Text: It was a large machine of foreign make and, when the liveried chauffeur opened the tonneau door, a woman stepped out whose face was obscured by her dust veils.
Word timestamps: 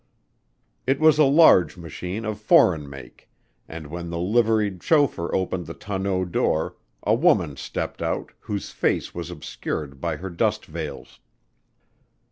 It 0.87 0.99
was 0.99 1.19
a 1.19 1.23
large 1.25 1.77
machine 1.77 2.25
of 2.25 2.39
foreign 2.41 2.89
make 2.89 3.29
and, 3.67 3.85
when 3.85 4.09
the 4.09 4.17
liveried 4.17 4.81
chauffeur 4.81 5.29
opened 5.31 5.67
the 5.67 5.75
tonneau 5.75 6.25
door, 6.25 6.75
a 7.03 7.13
woman 7.13 7.55
stepped 7.55 8.01
out 8.01 8.31
whose 8.39 8.71
face 8.71 9.13
was 9.13 9.29
obscured 9.29 10.01
by 10.01 10.15
her 10.15 10.31
dust 10.31 10.65
veils. 10.65 11.19